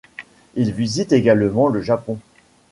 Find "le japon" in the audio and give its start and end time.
1.67-2.17